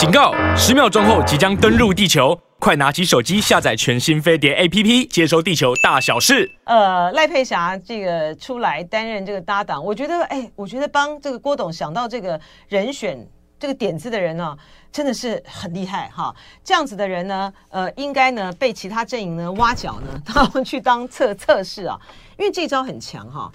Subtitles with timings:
[0.00, 0.32] 警告！
[0.56, 6.50] 十秒钟后即将登陆地球，快拿起手机下载全新飞碟 APP，接收地球大小事。
[6.64, 12.40] 呃，赖佩霞这个出来担任这个搭档，我觉得，哎，我觉得帮这个郭董想到这个
[12.70, 13.28] 人选
[13.58, 14.58] 这个点子的人呢、啊，
[14.90, 16.34] 真的是很厉害哈。
[16.64, 22.00] 这样子的人呢，呃，应该呢被其他阵营呢挖角呢， 他们去当测测试啊，
[22.38, 23.52] 因为这招很强哈。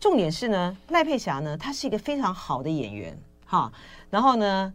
[0.00, 3.16] 重点是呢，赖佩霞呢，她是一个非常好的演员
[3.46, 3.70] 哈，
[4.10, 4.72] 然后呢。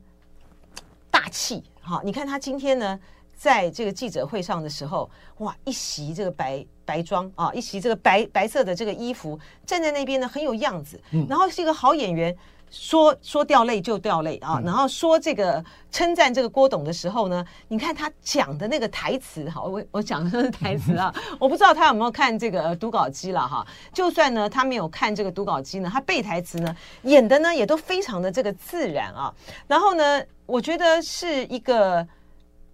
[1.20, 2.98] 大气哈，你看他今天呢，
[3.36, 10.98] 在这个记者会上的时候，哇，一袭这个白白装啊，一袭这个白白色的这个衣服，站在那边呢，很有样子。
[11.28, 12.34] 然后是一个好演员，
[12.70, 14.62] 说说掉泪就掉泪啊。
[14.64, 23.66] 然后说这个称赞这个郭董的时候呢，你看他讲的那个台词，哈，我我讲的是台词啊， 我不知道他有没有看这个读稿机了哈。
[23.94, 29.34] 就算呢他没有看这个读稿机呢，他背台词呢，演的呢也都非常的这个自然啊。
[29.68, 30.24] 然后呢。
[30.50, 32.04] 我觉得是一个，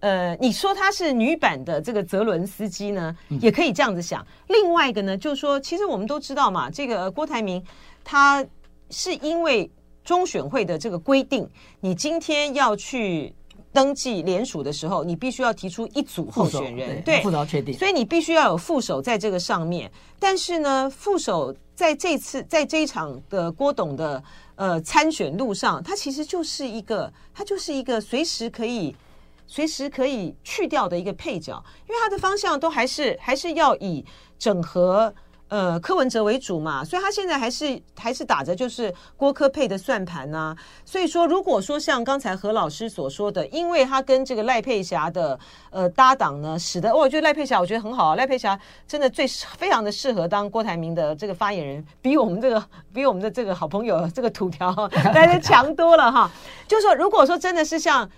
[0.00, 4.26] 呃，你说他是女版的这个泽伦斯基呢，也可以这样子想。
[4.46, 7.62] 另外一个呢，就是说，其实我们都知道嘛，这个郭台铭
[8.02, 8.42] 他
[8.88, 9.70] 是因为
[10.06, 11.46] 中选会的这个规定，
[11.80, 13.34] 你今天要去
[13.72, 19.90] 登记联署的时候，你必须要提出一组候选人，对，副手确定，所以你必须要有副手在这个上面。
[20.18, 24.24] 但是呢，副手在这次在这一场的郭董的。
[24.58, 28.96] 呃，参选路上，他其实就是一个，他就是一个随时可以、
[29.46, 34.02] 随时可以去掉的一个配角，因为他的方向都还是还是要以
[34.38, 35.14] 整合
[35.48, 45.38] 呃柯文哲为主嘛，所以他现在还是还是打着就是郭柯配的算盘呐、所以说，如果说像刚才何老师所说的，因为他跟这个赖佩霞的
[45.70, 48.58] 呃搭档呢，使得我觉得赖佩霞我觉得很好啊，赖佩霞
[48.88, 52.62] 真的最非常的适合当郭台铭的这个发言人，比我们这个。
[52.92, 54.74] 比我们的这个好朋友这个土条
[55.12, 56.30] 来的强多了哈。
[56.66, 58.08] 就说，如果说真的是像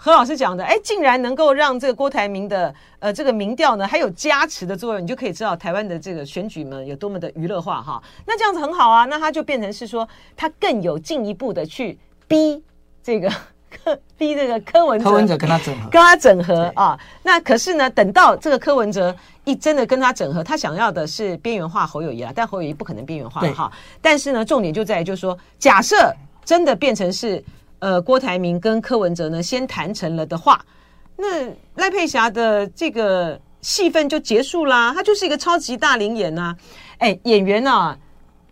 [0.00, 8.00] 何老师讲的，哎，竟然能够让这个郭台铭的呃这个民调呢还有加持的作用，你就可以知道台湾的这个选举们有多么的娱乐化哈。
[8.24, 11.98] 那这样子很好啊，那他就变成是说，他更有进一步的去
[12.28, 12.62] 逼
[13.02, 13.30] 这个。
[13.70, 16.98] 柯逼这个柯文哲，柯文哲跟他整合，跟他整合啊。
[17.22, 23.70] 那可是呢，等到这个柯文哲一真的跟他整合，他想要的是边缘化侯友谊啊，但侯友谊不可能边缘化哈。
[24.00, 26.10] 但是呢，重点就在于就是说，假设
[26.46, 27.44] 真的变成是
[27.80, 30.60] 呃郭台铭跟柯文哲呢先谈成了的话，
[31.16, 31.46] 那
[31.76, 34.92] 赖佩霞的这个戏份就结束啦。
[34.94, 36.54] 他就是一个超级大龄演呐，
[36.98, 37.96] 哎，演员啊，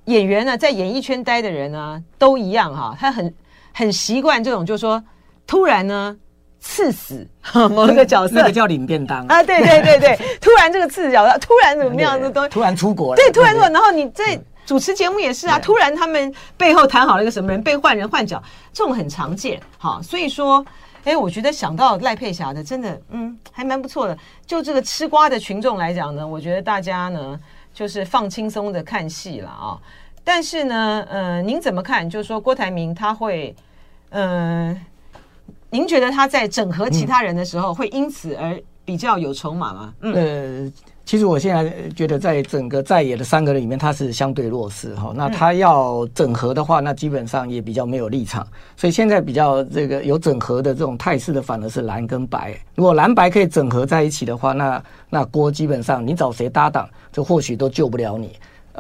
[0.06, 3.32] 演员呢，在演艺圈待的人啊，都一样哈，他很。
[3.78, 5.04] 很习惯这种，就是说，
[5.46, 6.16] 突然呢，
[6.58, 7.28] 刺死
[7.70, 20.62] 某一个角色，那个叫领便当啊，对对对对，突然这个刺死角色，突然怎么样 的都突然出国了，对，突然出国，然后你在主持节目也是啊，突然他们背后谈好了一个什么人被换人换角，这种很常见，好，所以说，
[21.04, 24.18] 哎，我觉得想到赖佩霞的，真的，嗯，还蛮不错的。
[24.44, 27.40] 就这个吃瓜的群众来讲呢，我觉得大家呢，
[27.72, 29.78] 就是放轻松的看戏了啊。
[30.22, 32.10] 但是呢，呃，您怎么看？
[32.10, 33.54] 就是说郭台铭他会。
[34.10, 34.80] 嗯、呃，
[35.68, 39.94] 您觉得他在整合其他人的时候，会因此而比较有筹码吗？
[40.00, 40.72] 嗯，呃，
[41.06, 45.12] 其实我现在觉得，在整个在野的三个人里面，他是相对弱势哈。
[45.14, 48.44] 那他要整合的话，那基本上也比较没有立场。
[48.76, 52.58] 所以现在比较这个有整合的这种态势的，反而是蓝跟白。
[52.74, 58.32] 如果蓝白可以整合在一起的话，那那郭基本上你找谁搭档，这或许都救不了你。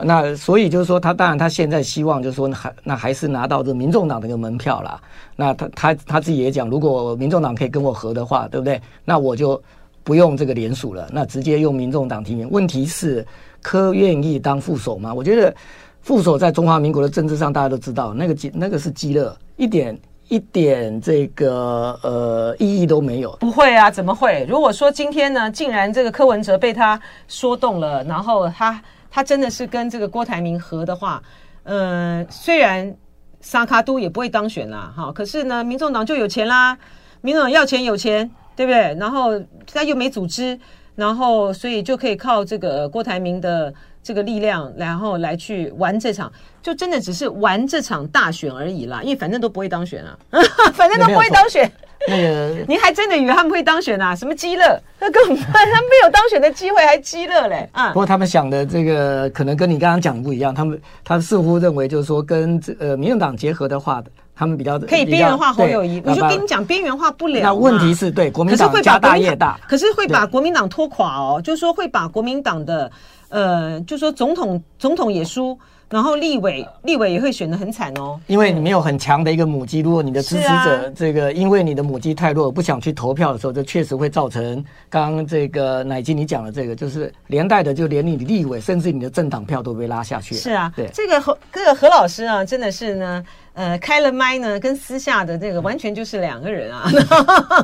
[0.02, 5.00] 那所以就是说，他当然他现在希望就是说，还那还是拿到这民众党的一个门票啦。
[5.36, 8.78] 那他他他自己也讲，如果民众党可以跟我合的话，对不对？
[9.04, 9.62] 那我就
[10.06, 12.48] 不用这个联署了，那直接用民众党提名。
[12.48, 13.26] 问题是
[13.60, 15.12] 柯愿意当副手吗？
[15.12, 15.52] 我觉得
[16.00, 23.32] 副手在中华民国的政治上，大家都知道，那个那个是鸡肋，一点一点这个呃意义都没有。
[23.40, 24.46] 不会啊，怎么会？
[24.48, 28.80] 如果说今天呢，竟然这个柯文哲被他说动了，然后他。
[29.08, 31.22] 他真的是跟这个郭台铭合的话，
[31.62, 32.94] 嗯、呃，虽然
[33.40, 36.76] 沙卡都也不会当选啦，哈，可是呢，民众党就有钱啦，
[37.22, 38.96] 民众党要钱有钱，对不对？
[38.98, 39.38] 然后
[39.72, 40.58] 他又没组织，
[40.94, 43.72] 然后所以就可以靠这个郭台铭的
[44.02, 46.32] 这个力量，然后来去玩这场，
[46.62, 50.18] 就真的只是玩这场大选而已啦，因为反正都不会当选啊，
[50.74, 51.70] 反正都不会当选。
[52.08, 54.14] 那个，您还真的以为他们会当选啊？
[54.14, 54.80] 什么鸡肋？
[55.00, 57.68] 那根本他们没有当选的机会，还鸡肋嘞！
[57.72, 60.54] 啊，不过他们想的这个可能跟你刚刚讲的不一样。
[60.54, 64.04] 他们他似乎认为就是说，跟这呃民进党结合的话，
[64.36, 66.00] 他们比较可以边缘化侯友谊。
[66.04, 67.40] 我就跟你讲，边缘化不了。
[67.42, 71.40] 那问题是对国民党家大业大，可是会把国民党拖垮哦。
[71.42, 72.90] 就是说会把国民党的
[73.30, 75.58] 呃，就是说总统总统也输。
[75.88, 90.34] 然后立委立委也会选得很惨哦，因为你没有很强的一个母鸡，如果你的支持者这个因为你的母鸡太弱不想去投票的时候，这确实会造成刚刚这个乃金你讲的这个，就是连带的就连你的立委甚至你的政党票都被拉下去。
[90.34, 93.24] 是啊，对这个何这个何老师啊，真的是呢。
[93.56, 96.90] 呃，开了麦呢，跟私下的这个完全就是两个人啊。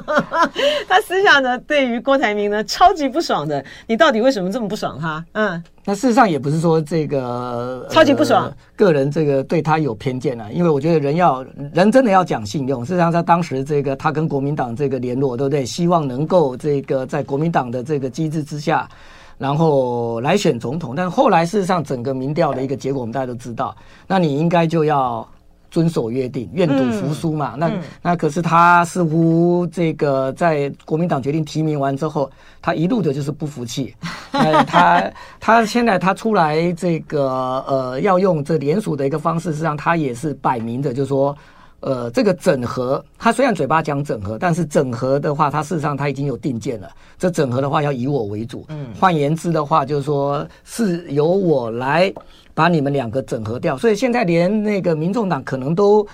[0.88, 3.62] 他私下呢，对于郭台铭呢，超级不爽的。
[3.86, 5.22] 你到底为什么这么不爽他？
[5.32, 10.48] 嗯，那事实上也不是说这个超级不爽，呃，个人这个对他有偏见啊。
[10.50, 11.44] 因为我觉得人要
[11.74, 12.82] 人真的要讲信用。
[12.82, 15.62] 事实上，在当时这个他跟国民党这个联络，对不对？
[15.62, 18.88] 希望能够这个在国民党的这个机制之下，
[19.36, 20.94] 然后来选总统。
[20.96, 23.76] 但后来事实上，整个民调的一个结果，我们大家都知道。
[24.06, 25.28] 那你应该就要。
[25.72, 27.54] 遵守约定，愿赌服输嘛。
[27.54, 32.30] 嗯、那、嗯、那可是他似乎这个在国民党决定提名完之后，
[32.60, 33.94] 他一路的就是不服气。
[34.66, 35.10] 他
[35.40, 41.34] 他现在他出来这个呃，要用这联署的一个方式，实际上他也是摆明的，就是说
[41.80, 46.90] 呃，这个整合，他虽然嘴巴讲整合，但是整合的话，他事实上他已经有定见了。
[47.18, 52.12] 这整合的话要以我为主，嗯，换言之的话，就是说是由我来。
[52.54, 56.06] 把你们两个整合掉，所以现在连那个民众党可能都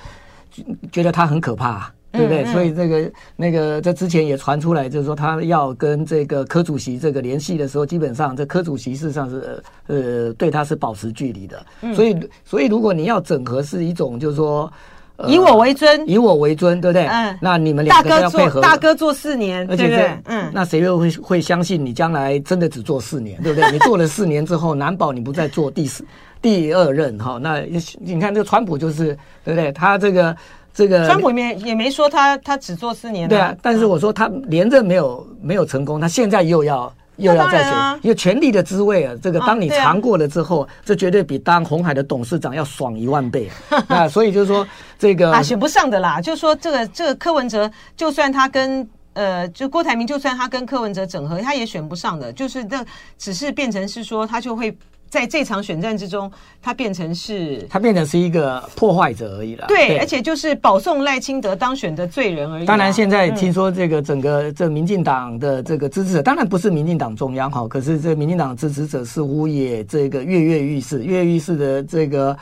[0.92, 2.44] 觉得他很可怕，对不对？
[2.44, 11.66] 嗯嗯、所以这个那个在之前也传出来，就是说他要跟这个柯主席这个联系的时候，基本上这柯主席事实上是呃对他是保持距离的。
[11.82, 14.72] 嗯、所以所以如果你要整合，是一种就是说。
[15.26, 17.06] 以我为尊，以我为尊，对不对？
[17.06, 18.60] 嗯，那你们两个要配合。
[18.60, 23.68] 大哥做四年，而且对，嗯，那谁又会会相信你将来真的只做四年，对不对？
[23.72, 26.04] 你做了四年之后，难保你不再做第四、
[26.40, 27.38] 第二任哈。
[27.42, 27.60] 那
[27.98, 29.06] 你看这个川普就是，
[29.44, 29.72] 对不对？
[29.72, 30.36] 他这个
[30.72, 33.28] 这个，川普也没也没说他他只做四年。
[33.28, 36.92] 对啊，但是我说他连任没有没有成功，他现在又要。
[37.18, 43.50] 又要再选，因为权力的滋味啊，这个当你尝过了之后，这绝对比当红海的董事长要爽一万倍。
[43.88, 44.66] 那所以就是说，
[44.98, 46.20] 这个啊，选不上的啦。
[46.20, 52.32] 就是说，这个这个柯文哲，就算他跟呃，就郭台铭，就算他跟柯文哲整合，他也选不上的。
[52.32, 52.84] 就是这
[53.18, 54.76] 只是变成是说，他就会。
[55.08, 59.64] 在这场选战之中，他变成是，他变成是一个破坏者而已了。
[59.68, 62.66] 对，而且就是保送赖清德当选的罪人而已。
[62.66, 72.36] 当然，现在听说这个整个这民进党的这个支持者，嗯、当然不是民进党中央哈，可是这民进党支持者似乎也这个跃跃欲试，跃跃欲试的这个。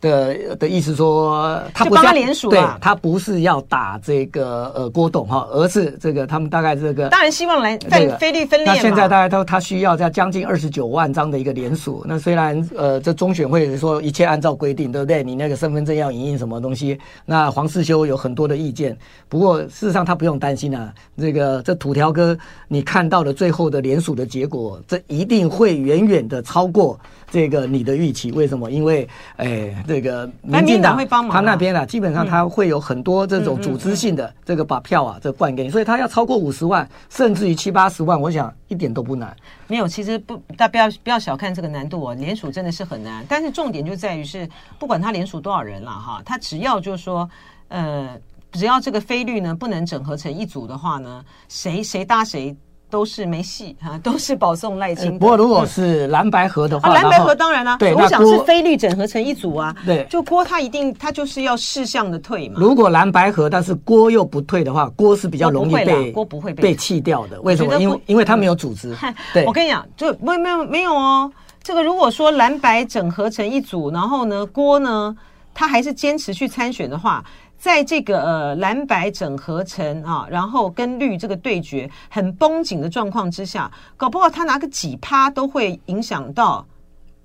[0.00, 8.72] 的的意思说，他不是要联署，对，他不是要打这个呃郭董哈，而是这个他们大概这个当然希望来在菲律分裂。
[8.72, 12.04] 那现在大概都他需要在将近二十九万张的一个联署。
[12.06, 15.22] 那虽然呃这中选会说一切按照规定，对不对？
[15.22, 16.98] 你那个身份证要影印什么东西？
[17.26, 18.96] 那黄世修有很多的意见。
[19.28, 22.36] 不过事实上他不用担心啊，这个这土条哥
[22.68, 26.98] 你看到的最后的联署的结果，这一定会远远的超过。
[27.32, 28.68] 这个你的预期为什么？
[28.72, 39.36] 因为，哎，这个民进党会帮忙，他那边啊，基本上他会有很多这种组织性的这个把票啊，这灌给你，所以他要超过五十万，甚至于七八十万，我想一点都不难。
[39.66, 43.26] 没有，其实不，大家不要不要小看这个难度哦，联署真的是很难。
[43.28, 44.48] 但是重点就在于是，
[44.78, 47.28] 不管他联署多少人了哈，他只要就是说，
[47.66, 48.16] 呃，
[48.52, 52.56] 只要这个菲律呢不能整合成一组的话呢，谁谁搭谁。
[52.90, 55.18] 都是没戏哈， 都是保送赖清德。
[55.18, 59.74] 不过如果是蓝白合的话，蓝白合当然啦，对，我想是菲律整合成一组啊。
[59.86, 62.56] 对，就郭他一定他就是要事项的退嘛。
[62.58, 67.40] 如果蓝白合，但是郭又不退的话，郭是比较容易被郭不会被弃掉的。
[67.42, 67.78] 为什么？
[67.80, 68.94] 因为因为他没有组织。
[69.32, 71.30] 对，我跟你讲，就没有没有没有哦。
[71.62, 75.16] 这个如果说蓝白整合成一组，然后呢，郭呢，
[75.54, 77.24] 他还是坚持去参选的话。
[77.60, 86.66] 在这个呃蓝白整合成啊，然后跟绿这个对决很绷紧的状况之下，搞不好他拿个几趴都会影响到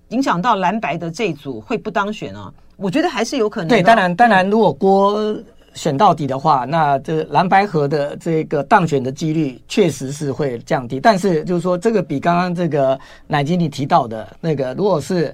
[0.10, 2.54] 影响到蓝白的这一组会不当选啊。
[2.75, 3.70] 我觉得还是有可能。
[3.70, 5.34] 对，当然当然，如果郭
[5.74, 11.00] 选到底的话，那这蓝白合的这个当选的几率确实是会降低。
[11.00, 15.34] 但是就是说，这个比刚刚这个乃菁你提到的那个，如果是。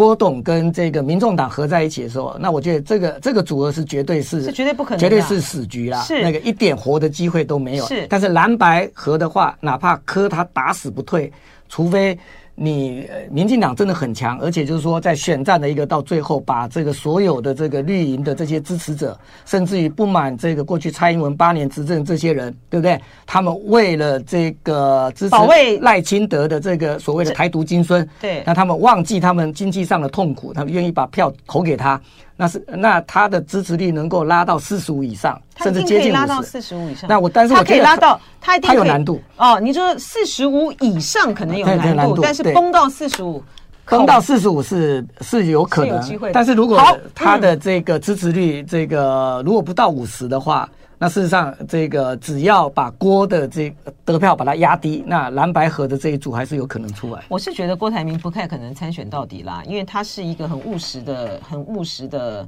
[0.00, 7.84] 郭董跟这个民众党合在一起的时候，那我觉得这个这个组合是绝对是，是绝对不可能，绝对是死局啦，是那个一点活的机会都没有。
[7.86, 11.30] 是，但是蓝白合的话，哪怕柯他打死不退，
[11.68, 12.18] 除非。
[12.62, 23.00] 你民进党真的很强，而且就是说，在选战的一个到最后，把这个所有的这个绿营的这些支持者，甚至于不满这个过去蔡英文八年执政这些人，对不对？
[23.24, 25.36] 他们为了这个支持
[25.80, 31.98] 赖清德的这个所谓的台独金孙，对，那他们忘记他们经济上的痛苦，他们愿意把票投给他。
[32.40, 37.06] 那是那他的支持率能够拉到四十五以上，甚至接近拉到四十五以上。
[37.06, 39.60] 那我但是我可以拉到他有难度哦。
[39.60, 43.44] 你说四十五以上可能有难度，但是崩到四十五
[43.84, 46.80] 崩到四十五是是有可能，但是如果
[47.14, 50.66] 他的这个支持率，这个如果不到五十的话。
[51.00, 57.24] 那事实上，这个只要把郭的这得票把它压低，那蓝白合的这一组还是有可能出来。
[57.30, 62.46] 我是觉得郭台铭不太可能参选到底啦，因为他是一个很务实的、很务实的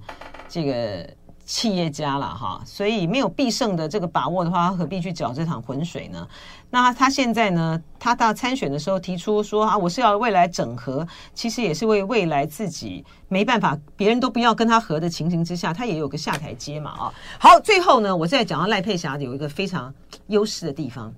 [0.50, 1.08] 这个。
[1.52, 6.26] 企业家了哈，所以没有必胜的这个把握的话，他何必去搅这趟浑水呢？
[6.70, 7.78] 那他现在呢？
[7.98, 17.12] 他到参选的时候提出说啊，我是要未来整合，其实也是为未来自己没办法，别人都不要跟他合的情形之下，他也有个下台阶嘛啊。
[17.38, 19.92] 好，最后呢，我再讲到赖佩霞有一个非常
[20.28, 21.12] 优势的地方，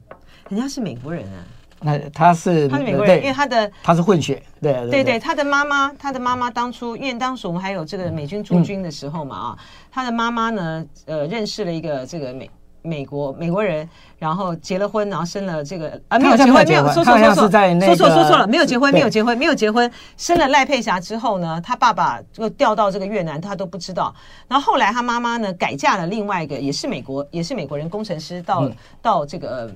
[0.48, 1.38] 人家是美国人啊。
[1.84, 9.58] 那他是他是美国人，因为他的他是混血，对对对对，他的妈妈，他的妈妈当初，因为当时我们还有这个美军驻军的时候嘛啊，
[9.92, 12.50] 他的妈妈呢，呃，认识了一个这个美
[12.80, 13.86] 美国美国人，
[14.18, 24.14] 然后结了婚，然后生了这个啊没有结婚，没有说错说错说错说错了，没有结婚，没有结婚，没有结婚，生了赖佩霞之后呢，他爸爸就调到这个越南，他都不知道，
[24.48, 28.70] 然后后来他妈妈呢改嫁了另外一个也是美国也是美国人工程师到
[29.02, 29.70] 到这个。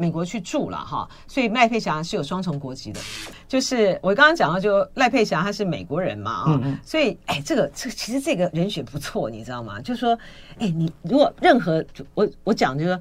[0.00, 2.98] 美国去住了哈，所以赖佩霞是有双重国籍的。
[3.46, 9.78] 就是我刚刚讲到，就赖佩霞她是美国人嘛啊，所以哎，这个这其实这个人选不错，你知道吗？
[9.82, 10.18] 就是说，
[10.58, 13.00] 哎，你如果任何我我讲就是说，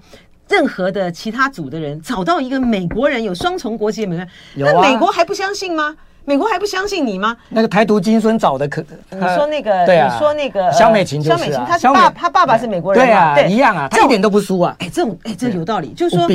[0.49, 5.95] 任何的其他组的人找到一个美国人有双重国籍的美国人，那美国还不相信吗？
[6.25, 7.35] 美国还不相信你吗？
[7.49, 14.75] 那个台独金孙找的可，你说那个，对啊，你说那个肖美琴就是啊，他爸他爸爸是美国人，对啊，一样啊，他一点都不输啊。
[14.79, 16.27] 哎，这种哎，这有道理，就是说。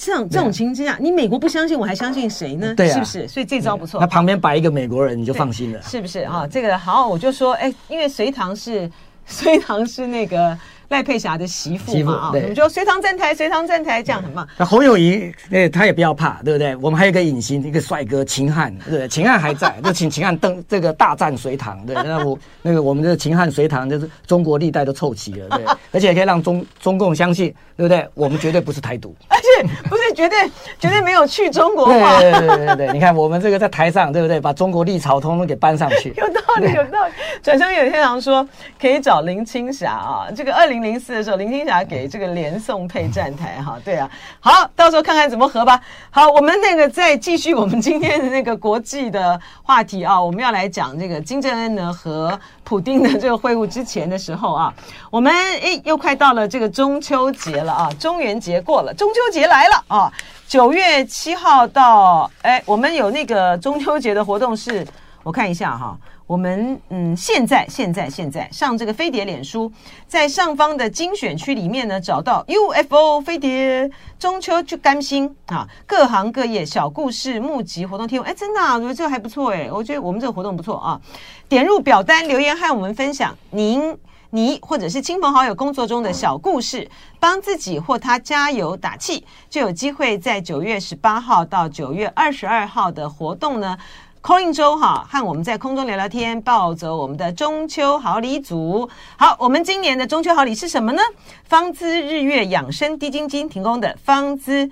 [0.00, 2.74] 这种这种情境下，你美国不相信，我还相信谁呢？
[2.74, 3.28] 对、啊，是不是？
[3.28, 4.00] 所以这招不错。
[4.00, 6.46] 那旁边摆一个美国人，你就放心了，是不是啊？
[6.50, 8.90] 这个好，我就说，哎，因为隋唐是
[9.26, 10.56] 隋唐是那个。
[10.90, 14.44] 赖佩霞的媳妇嘛啊，我们就隋唐站台，隋唐站台，这样很棒。
[14.58, 16.74] 那侯友宜，那他也不要怕，对不对？
[16.74, 19.06] 我们还有一个隐形一个帅哥秦汉，对不对？
[19.06, 21.94] 秦汉还在，就请秦汉登这个大战隋唐，对。
[21.94, 25.64] 那我 那个我们的秦汉隋唐就是中国历代都凑齐了，对。
[25.92, 28.04] 而且也可以让中中共相信，对不对？
[28.12, 30.38] 我们绝对不是台独，而且不是绝对
[30.78, 32.20] 绝对没有去中国化。
[32.20, 34.38] 对对对对对，你看我们这个在台上，对不对？
[34.38, 37.12] 把中国历朝通通给搬上去， 有道理有道理。
[37.42, 38.46] 转身有天堂说
[38.78, 41.60] 可以找林青霞啊，这个二零零四的时候林青。
[41.60, 45.80] 霞给这个连宋配站台哈，对啊，好，到时候看看怎么合吧。
[46.10, 54.74] 好，我们那个再继续我们今天的那个国际的话题啊，我们要来讲这个金正恩呢和普丁的这个会晤之前的时候啊，
[55.10, 60.12] 我们诶又快到了这个中秋节了啊，中元节过了，中秋节来了啊，
[60.48, 64.86] 九月七号到哎，我们有那个中秋节的活动是，
[65.22, 65.96] 我看一下哈。
[66.26, 69.72] 我们嗯，现在现在现在上这个飞碟脸书，
[70.06, 81.00] 在上方的精选区里面呢，找到 UFO 飞碟中秋就甘心啊，各行各业小故事募集活动贴，哎，真的，我觉得这个还不错哎，我觉得我们这个活动不错啊，
[81.48, 83.98] 点入表单留言和我们分享您
[84.30, 93.76] 你或者是亲朋好友工作中的小故事，帮自己或他加油打气，就有机会在九月十八号到九月二十二号的活动呢。
[94.22, 98.88] call in 周哈，和我们在空中聊聊天，抱走我们的中秋好礼组。
[99.16, 101.00] 好，我们今年的中秋好礼是什么呢？
[101.44, 104.70] 方姿日月养生滴晶晶提供的方姿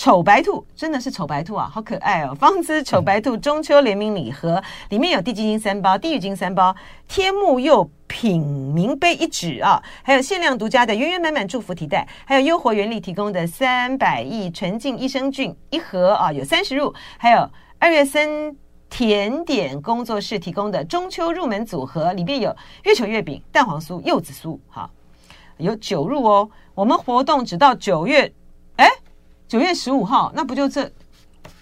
[0.00, 2.34] 丑白兔，真的是丑白兔啊，好可爱哦！
[2.34, 6.74] 方姿丑白兔中秋联名礼盒，里面有滴晶晶三包、地狱金三包、
[7.06, 8.40] 天目釉品
[8.74, 18.56] 茗杯一纸啊，还有限量独家的圆圆满满祝福提袋，还有优活原力提供的三百亿纯净益生菌一盒啊，有三十入，还有二月森。
[18.88, 24.90] 甜点工作室提供的中秋入门组合，里面有月球月饼、蛋黄酥、柚子酥，哈，
[25.58, 26.50] 有九入哦。
[26.74, 28.32] 我们活动只到九月，
[28.76, 28.88] 哎，
[29.50, 30.88] 九月十五号，那不就这，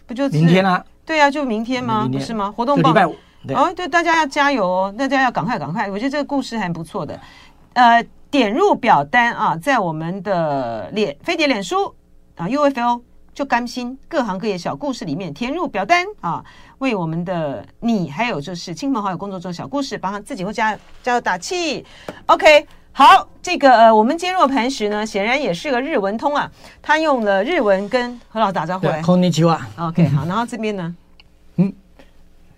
[0.06, 0.84] 不就明天啊？
[1.06, 2.02] 对啊，就明天吗？
[2.02, 2.52] 天不是吗？
[2.54, 3.16] 活动报，礼拜五，
[3.54, 5.88] 哦，对，大家要加油哦，大家要赶快赶快。
[5.88, 7.18] 我觉得这个故事还不错的，
[7.72, 11.94] 呃，点入表单啊，在我们的脸飞碟脸书
[12.36, 13.02] 啊，UFO。
[13.34, 16.44] 就甘心，各行各业小故事里面填入表单啊，
[16.78, 21.86] 为我们的你，还有就是亲朋好友工作中小故事，帮他自己或家加油打气。
[22.26, 22.66] OK，
[22.97, 28.87] 好，这个呃，我们坚若磐石呢，显然也是个日文通啊，他用了日文跟何老师打招呼。
[29.01, 29.61] こんにちは。
[29.77, 30.93] OK，好，然后这边呢，
[31.57, 31.73] 嗯，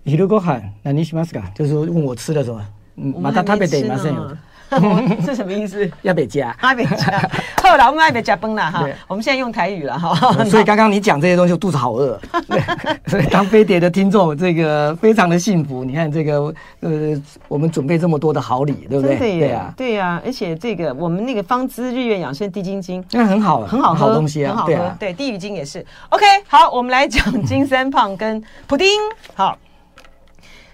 [0.05, 1.43] 昼ご饭何にしますか？
[1.53, 2.65] 就是问我吃的什么？
[2.97, 4.37] 嗯，また食べていませんよ。
[5.24, 5.88] 是什么意思？
[6.02, 7.28] 要被加，要别加。
[7.62, 8.86] 后来我们爱别加崩了哈。
[9.08, 10.44] 我们现在用台语了哈。
[10.44, 12.18] 所以刚刚你讲这些东西，我肚子好饿。
[13.06, 15.84] 所以当飞碟的听众，这个非常的幸福。
[15.84, 19.16] 你看这个呃，我们准备这么多的好礼，对不对？
[19.16, 20.20] 对呀，对呀。
[20.24, 24.96] 而且这个我们那个方姿日月养生地晶晶，那很好，很好喝，好东西啊，很好喝。
[24.98, 25.84] 对，地狱精也是。
[26.10, 28.86] OK，好，我们来讲金三胖跟普丁。
[29.34, 29.56] 好。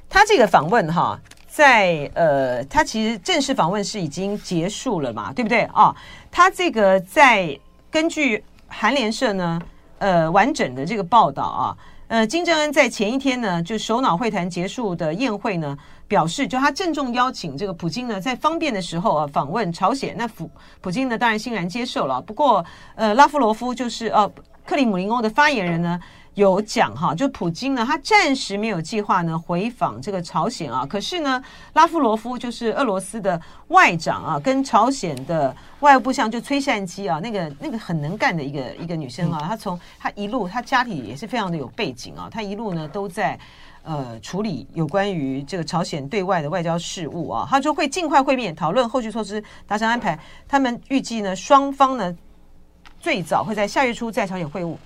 [0.09, 1.19] 他这个访问哈，
[1.57, 5.97] 在呃，他其实正式访问是已经结束了嘛，对不对啊？
[6.31, 7.59] 他这个在
[7.91, 9.59] 根据韩联社呢，
[9.97, 11.77] 呃，完整的这个报道啊，
[12.09, 15.75] 呃，金正恩在前一天呢，就首脑会谈结束的宴会呢，
[16.07, 20.15] 表示就他郑重邀请这个普京呢，在方便的时候啊，访问朝鲜。
[20.19, 20.51] 那普
[20.83, 22.21] 普京呢，当然欣然接受了。
[22.21, 22.63] 不过，
[22.97, 24.31] 呃，拉夫罗夫就是呃，
[24.67, 25.99] 克里姆林宫的发言人呢。
[26.37, 30.85] 有讲哈，就普京呢，他暂时没有计划呢回访这个朝鲜啊。
[30.85, 43.39] 可是呢，拉夫罗夫就是俄罗斯的外长啊，跟朝鲜的外务部相就崔善姬啊，那个那个很能干的一个一个女生啊，她从她一路，她家里也是非常的有背景啊，她一路呢都在
[43.83, 47.49] 呃处理有关于这个朝鲜对外的外交事务啊。
[47.51, 50.19] 她说会尽快会面，讨论后续措施，达成安排。
[50.47, 52.15] 他们预计呢，双方呢
[53.01, 54.77] 最早会在下月初在朝鲜会晤。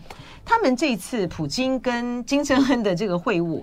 [0.44, 3.62] 他们这次普京跟金正恩的这个会晤，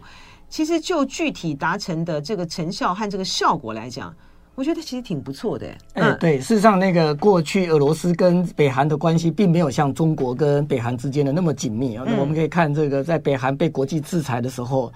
[0.50, 4.14] 其实就具体达成的这个成效和这个效果来讲，
[4.56, 5.68] 我觉得其实挺不错的。
[5.94, 12.04] 哎，对，事实上，那个过去俄罗斯跟北韩的关系并没有像中国跟北韩之间的那么紧密啊。
[12.08, 14.92] 那我们可以看这个，在北韩被国际制裁的时候，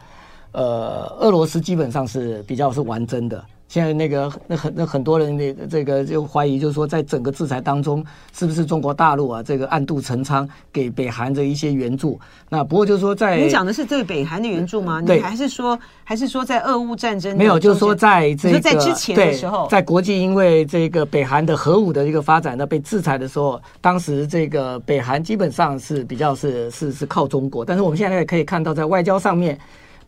[0.54, 3.44] 呃，俄罗斯基本上是比较是完整的。
[3.72, 12.20] 现在那个那很那很多人的这个就怀疑，就是说在整个制裁当中，是不是中国大陆啊这个暗度陈仓给北韩的一些援助？
[12.50, 15.00] 那不过就是说在你讲的是对北韩的援助吗？
[15.00, 17.58] 你，还是说还是说在俄乌战争没有？
[17.58, 29.58] 就是说在这个在之前的时候，在国际因为这个北韩的核武的一个发展呢被制裁的时候，当时这个北韩基本上是比较是是是靠中国，但是我们现在也可以看到在外交上面。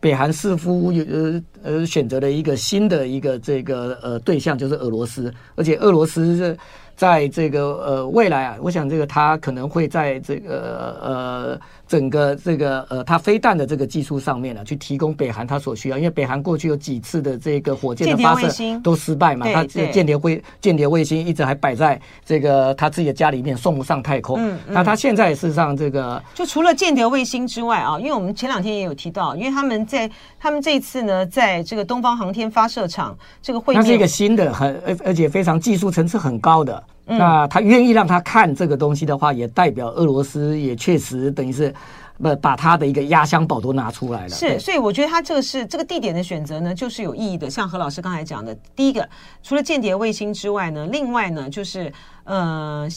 [0.04, 6.56] 北韩似乎有呃呃选择了一个新的一个这个呃对象，就是俄罗斯，而且俄罗斯是。
[6.96, 15.96] 在这个呃未来啊，我想这个他可能会在这个呃整个这个呃它飞弹的这个技术上面呢、啊，去提供北韩它所需要。
[15.96, 24.38] 因为北韩过去有几次的这个火箭的发射都失败嘛，它间谍卫间谍卫星一直还摆在这个他自己的家里面送不上太空。
[24.38, 36.82] 嗯，嗯，那他现在事实上这个就除了间谍卫星之外啊，因为我们前两天也有提到，因为他们在他们这一次呢，在这个东方航天发射场这个会，它是一个新的很而而且非常技术层次很高的。
[37.06, 41.74] 那他愿意让他看这个东西的话，也代表俄罗斯也确实等于是
[42.16, 44.30] 不把他的一个压箱宝都拿出来了。
[44.30, 47.50] 是，所以我觉得他这个是这个地点的选择呢，就是有意义的。
[47.50, 49.06] 像何老师刚才讲的，第一个
[49.42, 51.92] 除了间谍卫星之外呢，另外呢就是
[52.24, 52.88] 呃，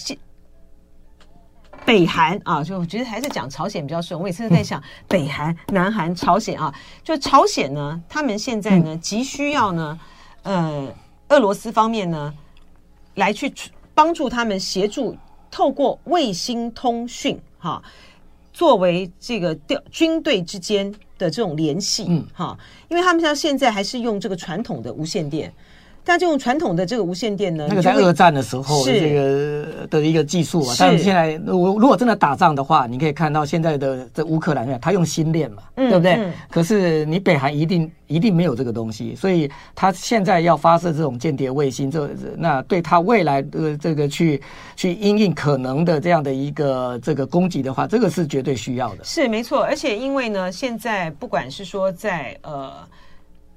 [1.86, 4.18] 北韩啊，就我觉得还是讲朝鲜比较顺。
[4.18, 10.00] 我每次都在想北韩、南韩、朝鲜啊，就朝鲜呢，他们现在呢急需要呢，
[10.44, 10.88] 呃，
[11.28, 12.34] 俄罗斯方面呢
[13.16, 13.52] 来去。
[13.98, 15.18] 帮助他们协助
[15.50, 17.82] 透过卫星通讯，哈，
[18.54, 22.56] 作为这个调军队之间的这种联系，嗯，哈，
[22.90, 25.52] 因为他们像现在还是用这个传统的无线电。
[26.08, 36.32] 但这种传统的这个无线电呢，那个在二战的时候这个的一个技术啊，但是现在如如果真的打仗的话，你可以看到现在的这乌克兰，他用星链嘛，对不对？
[36.50, 44.42] 可是你北韩一定一定没有这个东西，所以他现在要发射这种间谍卫星，这那对他未来的这个去
[44.78, 49.04] 去应应可能的这样的一个这个攻击的话，这个是绝对需要的。
[49.04, 52.72] 是没错，而且因为呢，现在不管是说在呃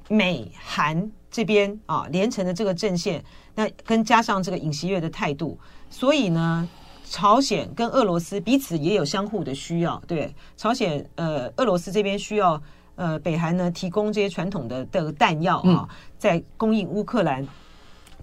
[0.09, 1.09] 美韩。
[1.31, 3.23] 这边啊，连成的这个阵线，
[3.55, 6.69] 那跟加上这个尹锡悦的态度，所以呢，
[7.09, 10.01] 朝鲜跟俄罗斯彼此也有相互的需要。
[10.07, 12.61] 对，朝鲜呃，俄罗斯这边需要
[12.97, 15.89] 呃，北韩呢提供这些传统的的弹药啊，
[16.19, 17.47] 在供应乌克兰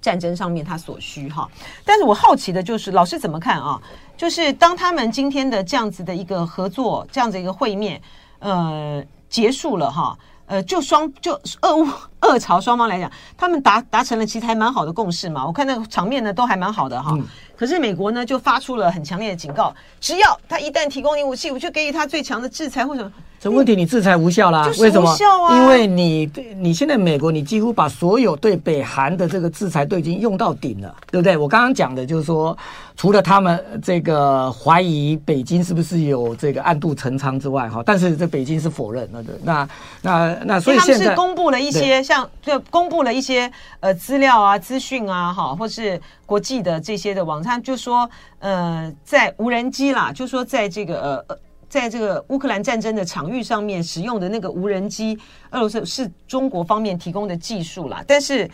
[0.02, 1.50] 战争上面他所需哈。
[1.84, 3.82] 但是我好奇的就是，老师怎么看啊？
[4.16, 8.02] 就是当他们今天的这样子的一个合作，这样子一个会面，
[8.40, 10.18] 呃，结束了哈。
[10.48, 11.88] 呃，就双就俄乌
[12.22, 15.46] 俄朝双方来讲，他们达达成了其实还蛮好的共识嘛。
[15.46, 17.12] 我看那个场面呢都还蛮好的哈。
[17.14, 17.24] 嗯、
[17.56, 23.12] 可是美国呢就发出了很强烈的警告，只要他一旦提供你武器，我就给予他最强的制裁或者。
[23.40, 24.68] 这问题你制裁无效啦？
[24.80, 25.16] 为什么？
[25.52, 31.38] 因为你你现在美国，你几乎把所有对北韩的这个制裁都已经用到顶了，对不对？
[31.38, 32.58] 我刚刚讲的就是说，
[32.96, 39.34] 除了他们这个怀疑北京是不是有这个暗度陈仓之外，哈，但是这北京是否认了的。
[39.44, 39.70] 那
[40.02, 51.38] 那那所以现在他们是公布了一些像就公布了一些呃资料啊、资讯啊，哈，或是国际的这些的网站，就说呃，在无人机啦，就说在这个呃。
[51.70, 55.18] 在这个乌克兰战争的场域上面使用的那个无人机，
[55.52, 58.04] 俄罗斯是中国方面提供的技术啦。
[58.08, 58.50] 但是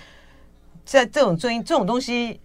[0.83, 2.39] 在这种这这种东西，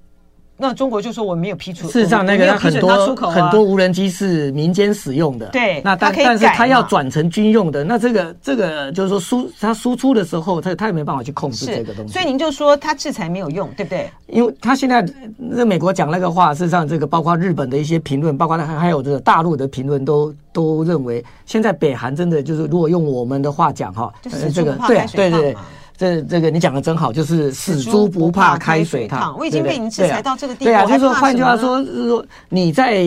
[0.61, 1.89] 那中国就说我没有批出。
[1.89, 5.47] 事实上，那个很多很多无人机是民间使用的。
[5.47, 12.13] 对，那但但是它要转成军用的，那这个这个就是说输它输出的时候，它它也没办法去控制这个东西。
[12.13, 14.11] 所以您就说它制裁没有用，对不对？
[14.27, 25.57] 因为他现在那美国讲那个话，事实上这个包括日本的一些评论，包括还还有这个大陆的评论，都都认为现在北韩真的就是如果用我们的话讲哈，就是这个对对对。
[25.99, 29.37] 这这个你讲的真好，就是死猪不怕开水烫。
[29.37, 33.03] 我已经被你制裁到这个地步，对啊，就是说，换句话说，是说你在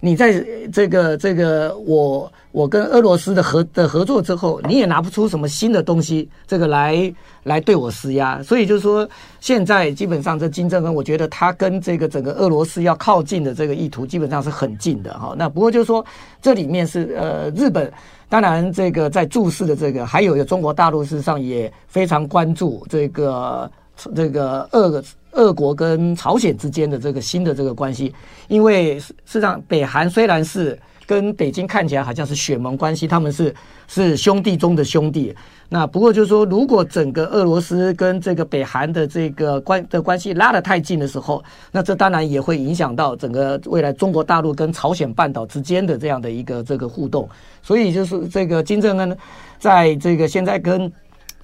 [0.00, 8.42] 你在这个这个我我跟俄罗斯的合的合作之后，你也拿不出什么新的东西，这个来来对我施压。
[8.42, 9.06] 所以就是说，
[9.40, 15.34] 现在基本上这金正恩，我觉得他跟这个整个俄罗斯要靠近的这个意图，基本上是很近的哈。
[15.36, 16.02] 那不过就是说，
[16.40, 17.92] 这里面是呃日本。
[18.34, 23.70] 当然，这个在注视的这个，还有中国大陆事实上也非常关注这个
[24.12, 28.12] 这个俄俄国跟朝鲜之间的这个新的这个关系，
[28.48, 30.76] 因为事实上北韩虽然是。
[31.06, 33.54] 跟北京看起来好像是血盟关系，他们是
[33.86, 35.34] 是兄弟中的兄弟。
[35.68, 47.28] 那不过就是说，如果整个俄罗斯跟这个北韩的这个关的关系拉得太近的时候，那这当然也会影响到整个未来中国大陆跟朝鲜半岛之间的这样的一个这个互动。
[47.62, 49.16] 所以就是这个金正恩
[49.58, 50.92] 在这个现在跟。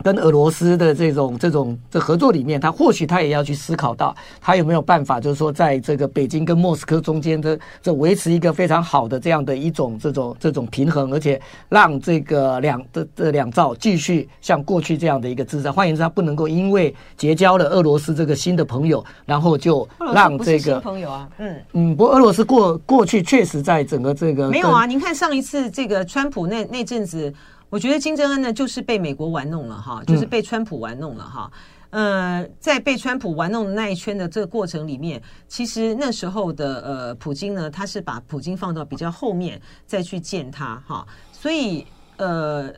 [0.02, 15.70] 跟俄罗斯的这种这种这合作里面，他或许他也要去思考到，他有没有办法，就是说，在这个北京跟莫斯科中间的这维持一个非常好的这样的一种这种这种平衡，而且让这个两的这两兆继续像过去这样的一个姿势。
[15.70, 24.86] 换言之，他不能够因为结交了俄罗斯这个新的朋友，然后就让这个朋友啊，嗯嗯，不过俄罗斯过过去确实在整个这个没有啊。
[24.86, 27.32] 您看上一次这个川普那那阵子。
[27.70, 31.50] 我觉得金正恩呢，就是被美国玩弄了哈，就是被川普玩弄了哈。
[31.90, 41.06] 呃，在被川普玩弄的那一圈的这个过程里面，其实那时候的呃普京呢，他是把普京放到比较后面再去见他哈。
[41.32, 42.72] 所以呃，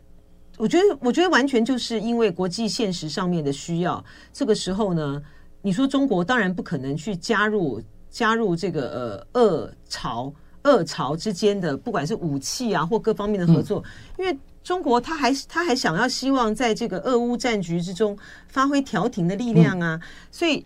[0.57, 4.03] 我觉得我觉得完全就是因为国际现实上面的需要，
[4.33, 5.23] 这个时候呢，
[5.61, 10.33] 你说中国当然不可能去加入加入这个呃俄朝
[10.65, 13.83] 俄朝之间的不管是武器啊或各方面的合作，
[14.19, 14.35] 因为。
[14.63, 20.65] 中国他还他还想要希望在这个俄乌战局之中发挥调停的力量啊，所以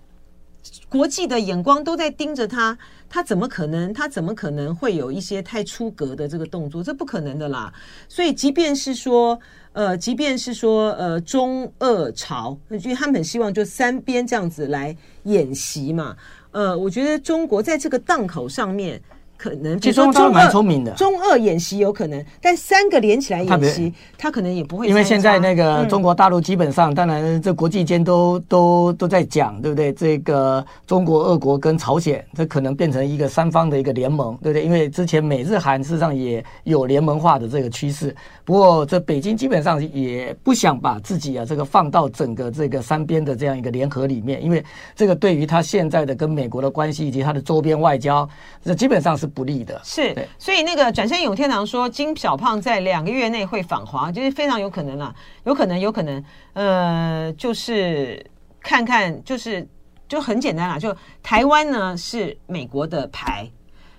[0.88, 2.76] 国际的眼光都在盯着他，
[3.08, 6.82] 他怎么可能他怎么可能会有一些太出格的这个动作？
[6.82, 7.72] 这不可能的啦。
[8.08, 9.38] 所以即便是说
[9.72, 16.16] 呃，即便是说呃中俄朝，因为他们很希望就三边这样子来演习嘛。
[16.50, 19.00] 呃，我觉得中国在这个档口上面。
[19.36, 24.88] 可能，其实中二蛮聪明的，中二演习有可能，但三个连起来演习，他可能也不会。
[24.88, 29.92] 因为现在那个中国大陆基本上，当然这国际间都都都在讲，对不对？
[29.92, 34.64] 这个中国、俄国跟朝鲜，这可能变成一个三方的一个联盟，对不对？
[34.64, 38.14] 因为之前美日韩事实上也有联盟化的这个趋势。
[38.46, 48.26] 不过这北京基本上也不想把自己啊这个放到整个这个三边的这样一个联合里面，因为这个对于他现在的跟美国的关系以及他的周边外交，
[48.64, 49.26] 这基本上是。
[49.36, 58.24] 不利的是，所以那个转身永天堂说金小胖在两个月内会访华，就是非常有可能啊，有可能，有可能，呃，就是
[58.60, 59.68] 看看，就是
[60.08, 63.50] 就很简单啦，就台湾呢是美国的牌，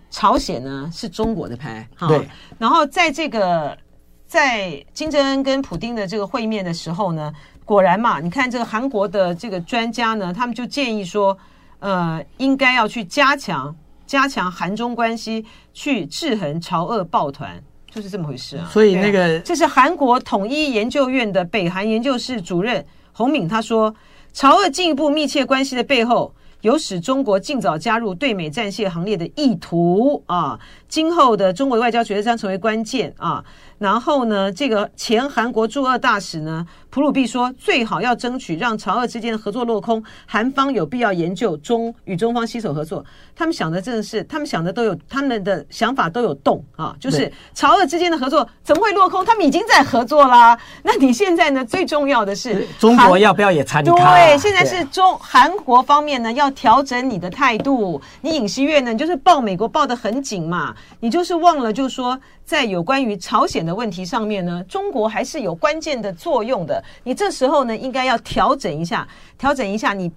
[0.10, 2.27] 朝鲜呢是中国的牌，哈，对。
[2.57, 3.77] 然后在这个
[4.28, 7.34] 在金正恩跟普丁的这个会面的时候呢，
[7.66, 11.38] 果然嘛，你看这个韩国的这个专家呢，他们就建议说，
[11.80, 13.76] 呃，应该要去加强。
[14.06, 17.62] 加强韩中关系，去制衡朝俄抱团，
[17.92, 18.66] 就是这么回事啊。
[18.72, 23.94] 所以那个，这是韩国统一研究院的北韩研究室主任洪敏他说，
[24.32, 26.34] 朝俄进一步密切关系的背后，
[26.67, 30.60] 有使中国尽早加入对美战线行列的意图啊。
[30.89, 33.43] 今后的中国外交决策将成为关键啊。
[33.77, 43.06] 然后呢，这个前韩国驻俄大使呢，普鲁毕说，最好要争取让朝俄之间的合作落空，韩方有必要研究中与中方携手合作。
[43.36, 49.23] 他们想的真的是，他们想的都有，他们的想法都有动啊，就是朝俄之间的合作怎么会落空？
[49.23, 50.58] 他们已经在合作啦。
[50.82, 51.63] 那你现在呢？
[51.63, 53.86] 最重要的是中国要不要也参与？
[53.86, 58.02] 对，现在是中韩国方面呢要调整你的态度。
[58.22, 62.20] 你尹锡悦呢，你就是抱美国抱得很紧嘛，你就是忘了，就是说。
[62.48, 66.82] 在有关于朝鲜的问题上面呢，中国还是有关键的作用的。
[67.04, 69.06] 你这时候呢，应该要调整一下，
[69.38, 69.91] 调整一下。
[69.91, 70.10] 你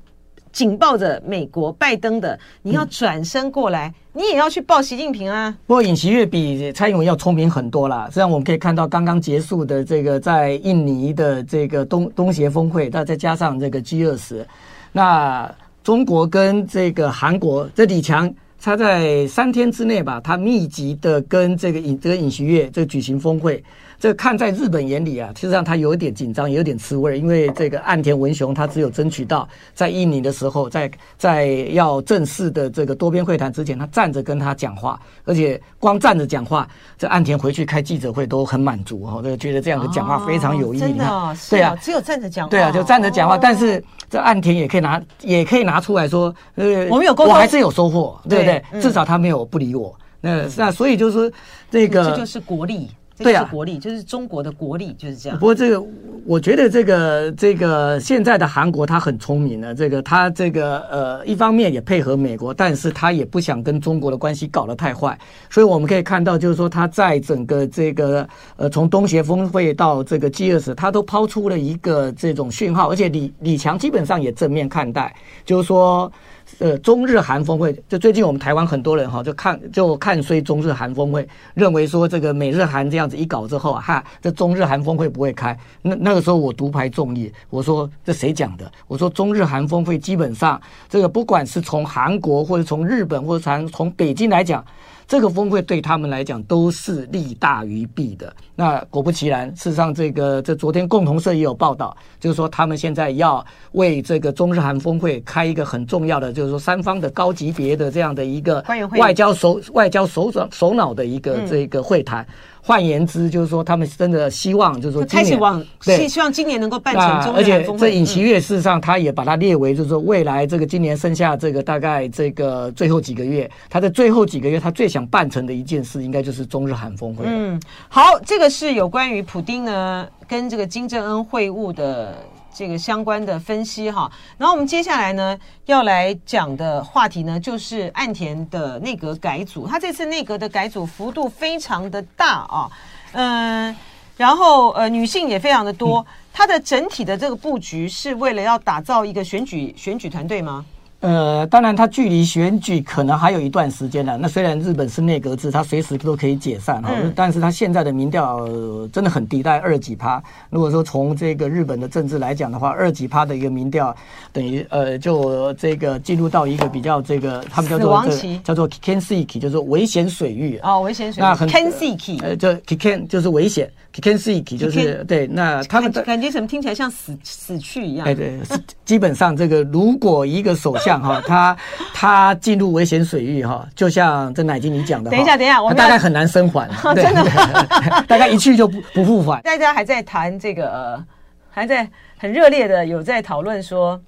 [0.53, 5.53] 紧抱着美国拜登的，你要转身过来，你也要去抱习近平啊。
[5.67, 8.09] 不过尹锡悦比蔡英文要聪明很多啦。
[8.13, 14.47] 这样我们可以看到，刚刚结束的这个在印尼的这个东东协峰会，那再加上这个 G 二十，
[14.93, 15.53] 那。
[15.91, 23.61] 中国跟这个韩国，这李强他在三天之内吧，他密集的跟这个尹这个尹锡悦这举行峰会。
[24.01, 40.81] 这看在日本眼里啊，实际上他有一点紧张，有点吃味，因为这个岸田文雄他只有争取到在印尼的时候，在在要正式的这个多边会谈之前，他站着跟他讲话，而且光站着讲话，这岸田回去开记者会都很满足哈，这个觉得这样的讲话非常有意义。
[40.81, 48.81] 真的，对啊，只有站着讲话，对啊，就站着讲话，但是这岸田也可以拿，也可以拿出来说，呃，我们有沟通，我还是有收获，对不对？
[48.81, 49.95] 至少他没有不理我。
[50.23, 51.31] 那那所以就是说，
[51.71, 52.89] 这个这就是国力。
[53.23, 55.39] 对啊，国力就是中国的国力就是这样。
[55.39, 55.87] 不过这个，
[56.25, 65.19] 我觉得这个这个现在的韩国他很聪明的，这个他这个呃，一方面也配合美国，但是他也不想跟中国的关系搞得太坏。
[65.51, 76.11] 所以我们可以看到，就是说他在整个这个呃，从东协峰会到这个 G20，他都抛出了一个这种讯号，而且李李强基本上也正面看待，就是说。
[76.59, 85.59] 呃，中日韩峰会，就最近我们台湾很多人哈，就看就看衰中日韩峰会，认为说这个美日韩这样子一搞之后啊，哈，这中日韩峰会不会开？
[85.83, 88.71] 那那个时候我独排众议，我说这谁讲的？
[88.87, 94.65] 我说中日韩峰会基本上这个不管是从韩国或者从日本或者从从北京来讲。
[95.11, 98.33] 这个峰会对他们来讲都是利大于弊的。
[98.55, 108.65] 那果不其然，事实上，这个这昨天共同社也有报道，就是说他们现在要为这个中日韩峰会开一个很重要的，就是说三方的高级别的这样的一个
[108.99, 112.25] 外交首外交首长首脑的一个这个会谈。
[112.71, 117.87] 换言之，就是说他们真的希望，就是说开始往希希望今年能够办成中日韩峰会。
[117.87, 127.25] 而且这尹锡月事实上他也把它列为，就是说未来这个今年剩下这个大概这个最后几个月，他的最后几个月他最想办成的一件事，应该就是中日韩峰会。
[127.27, 132.15] 嗯，好，这个是有关于普丁呢跟这个金正恩会晤的。
[132.53, 139.67] 这个相关的分析哈，然后我们接下来呢要来讲的话题呢，就是岸田的内阁改组。
[139.67, 142.71] 他这次内阁的改组幅度非常的大啊，
[143.13, 143.75] 嗯，
[144.17, 146.05] 然后呃女性也非常的多。
[146.33, 150.65] 它的整体的这个布局是为了要打造一个选举选举团队吗？
[151.01, 154.19] 呃，当然，它距离选举可能还有一段时间了。
[154.19, 158.47] 那虽然日本是内阁制，它随时都可以解散哈，嗯、但是它现在的民调
[158.93, 160.23] 真的很低，大概二几趴。
[160.51, 163.97] 如果说从这个日本的政治来讲的话，二几趴的一个民调，
[164.31, 168.05] 等于呃，就这个进入到一个比较这个他们叫做
[168.45, 171.25] 叫做 Kikenseki，就是危险水域哦，危险水域。
[171.25, 175.27] 那很 Kenseki，呃，就 Kiken 就是危险，Kikenseki 就是对。
[175.27, 178.07] 那他们的感觉怎么听起来像死死去一样？
[178.07, 178.39] 哎，对，
[178.85, 180.90] 基本上这个如果一个首相。
[180.99, 181.57] 哈， 他
[181.93, 187.25] 他进入危险水域哈，就像这乃金你讲的，等一下，等一下，我们大概很难生还， 真的，
[188.09, 189.43] 大概一去就不不复返。
[189.43, 191.07] 大家还在谈这个，呃，
[191.51, 194.01] 还在很热烈的有在讨论说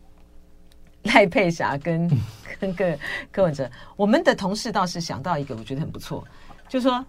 [1.02, 2.08] 赖佩霞跟
[2.58, 2.96] 跟个
[3.30, 6.24] 柯文哲，我们的同事倒是想到一个，我觉得很不错，
[6.68, 7.04] 就是说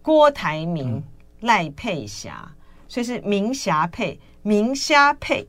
[0.00, 1.02] 郭台铭
[1.40, 2.50] 赖佩霞，
[2.88, 5.46] 所以是明霞配明虾配。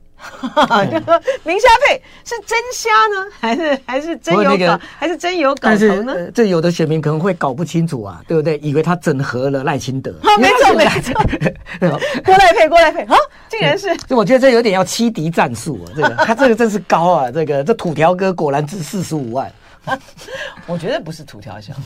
[0.90, 6.30] 就 说明虾配是真虾呢，还是还是真有搞，还是真有搞头呢？
[6.32, 8.58] 这有的选民可能会搞不清楚啊，对不对？
[8.58, 10.14] 以为他整合了赖清德。
[10.38, 11.14] 没错没错，
[12.24, 13.16] 郭赖 配郭赖配啊，
[13.48, 13.96] 竟然是。
[14.08, 19.50] 这我觉得这有点要欺敌战术啊，这个他这个真是高啊，这个这土条哥果然值四十五万。
[20.66, 21.82] 我觉得不是土条想的，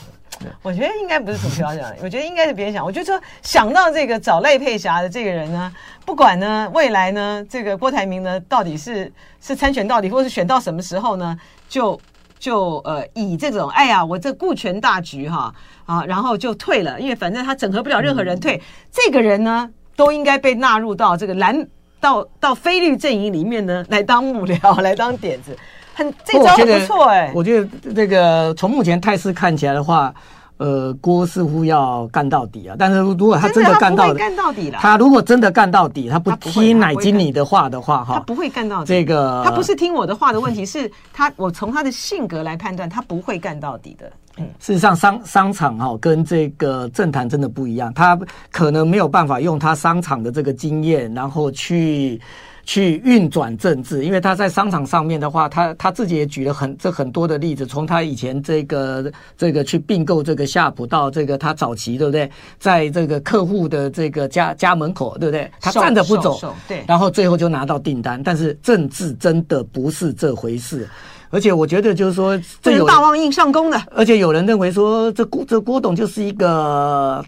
[0.61, 2.83] 我觉得应该不是土条想， 我觉得应该是别人想。
[2.83, 5.71] 我就说想到这个找赖佩霞的这个人呢，
[6.05, 11.37] 不管呢未来呢这个郭台铭呢到底是是参选到底，或是选到什么时候呢，
[11.69, 11.99] 就
[12.37, 15.53] 就呃以这种哎呀我这顾全大局哈
[15.85, 21.65] 啊，然后就退了，因为反正他整合不了任何人退，嗯、这个人呢都应该被纳入到这个蓝
[21.99, 25.57] 到到非绿阵营里面呢来当幕僚， 来当点子。
[25.95, 30.13] 很这招很不错哎，我觉得这个从目前态势看起来的话，
[30.57, 32.75] 呃，郭似乎要干到底啊。
[32.77, 38.85] 但是如果他真的干到底干到底了，他如果真的干到底，他不听乃菁你的话的话，哈，他不会干到底。
[38.85, 44.11] 这个他不是听我的话的问题，是他我从他的性格来判断，他不会干到底的。
[44.37, 48.19] 嗯，事实上商商场哈跟这个政坛真的不一样，他
[48.51, 52.19] 可能没有办法用他商场的这个经验，然后去。
[52.65, 68.21] 去运转政治，因为他在商场上面的话，他他自己也举了很这很多的例子，从他以前这个这个去并购这个夏普到这个他早期对不对，在这个客户的这个家家门口对不对，他站着不走，对，然后最后就拿到订单。
[68.21, 70.89] 但是政治真的不是这回事，
[71.29, 77.23] 而且我觉得就是说，这有大旺印上弓的，而且有人认为说这郭这郭董就是一个。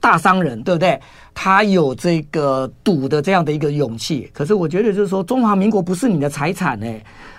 [0.00, 0.98] 大商人，对不对？
[1.34, 4.28] 他有这个赌的这样的一个勇气。
[4.32, 6.86] 可是我觉得就是说，中华民国不是你的财产呢。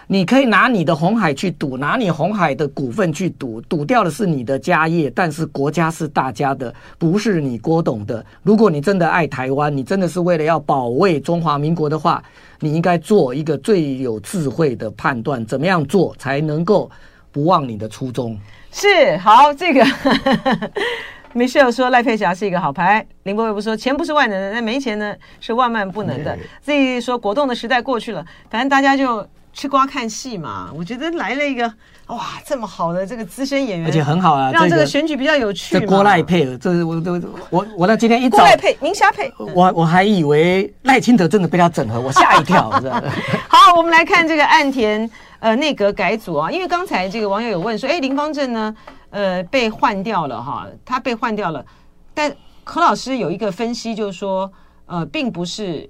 [0.07, 8.25] 你可以拿你的红海去赌，拿你红海的股份去赌，赌掉的是你的家业，但是国家是大家的，不是你郭董的。
[8.43, 12.21] 如果你真的爱台湾，你真的是为了要保卫中华民国的话，
[12.59, 16.91] 你应该做一个最有智慧的判断，怎么样做才能够
[17.31, 18.37] 不忘你的初衷？
[18.73, 19.81] 是好，这个
[21.33, 26.37] Michelle 说赖佩霞是一个好牌，林伯伟不说钱不是万能的，但没钱呢是万万不能的。
[26.61, 29.27] 自己说果冻的时代过去了，反正大家就。
[29.53, 31.69] 吃瓜看戏嘛，我觉得来了一个
[32.07, 35.77] 哇，这么好的这个资深演员，而且很好啊，让这个选举比较有趣。
[35.77, 42.69] 这郭赖配，这是我都我我那今天一早郭赖配，宁夏配，我我还以为赖清德真的被他整合，我吓一跳。
[43.49, 48.73] 好，我们来看这个岸田呃内阁改组啊，因为刚才这个网友有问说，哎，林芳正呢
[49.11, 51.63] 呃被换掉了哈，他被换掉了，
[52.13, 54.51] 但何老师有一个分析，就是说
[54.87, 55.87] 呃并不是。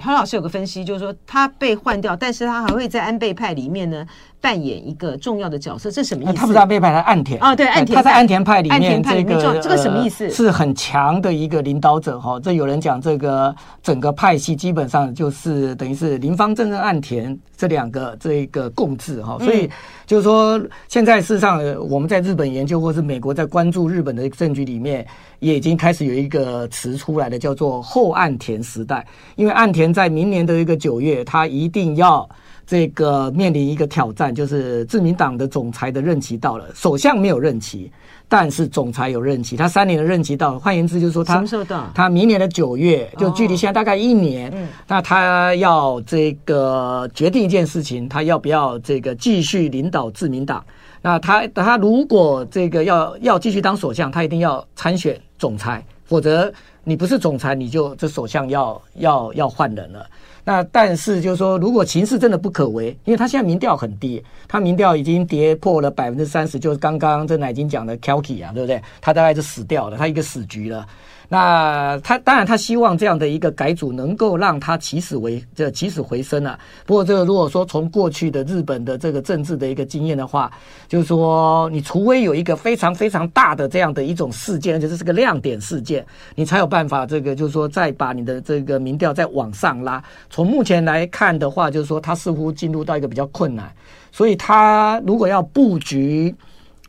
[0.00, 4.04] 何老师有个分析，就是说他被换掉，但是他还会在安倍派里面呢
[4.44, 6.34] 扮演一个重要的角色，这什么意思？
[6.34, 10.28] 他不是安倍派，他岸田啊，对，岸田，他在岸田派里面，这个这个什么意思？
[10.28, 12.38] 是很强的一个领导者哈。
[12.40, 19.38] 这有人讲，这个整个派系基本上就是等于是林方正跟岸田这两个这个共治哈。
[19.40, 19.70] 所以
[20.04, 25.06] 就是说，现在事实上我们在日本研究，或是美国在关注日本的证据里面，
[25.38, 29.94] 也已经开始有一个词出来的，叫做后岸田时代，因为岸田。
[29.94, 32.28] 在明年的一个九月，他一定要
[32.66, 37.90] 这个面临一个挑战，就是自民党的总裁的任期到了，首相没有任期，
[38.28, 40.58] 但是总裁有任期，他三年的任期到了。
[40.58, 44.52] 换言之，就是说他什么时候到他明年的九月，就距离现在大概一年，
[44.86, 50.64] 那他要这个决定一件事情，他要不要这个继续领导自民党？
[51.02, 56.52] 那他他如果这个要要继续当首相，他一定要参选总裁，否则。
[56.86, 60.06] 你不是总裁，你就这首相要要要换人了。
[60.44, 68.82] 那但是就是说，如果情势真的不可为，因为他现在民调很低，他民调已经跌破了百分之三十，就是刚刚这乃金讲的 Kelky 啊，对不对？
[69.00, 70.86] 他大概是死掉了，他一个死局了。
[71.28, 76.58] 那他当然，他希望这样的一个改组能够让他起死回这起死回生啊。
[76.84, 80.52] 不过，这个如果说从过去的日本的这个政治的一个经验的话，
[80.86, 90.02] 就是说，你除非有一个非常非常大的这样的一种事件，而且这是个亮点事件，你才有办法这个就是说再把你的这个民调再往上拉。
[90.28, 93.72] 从目前来看的话，就是说他似乎进入到一个比较困难，
[94.12, 96.34] 所以他如果要布局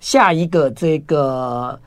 [0.01, 1.79] 下一个这个。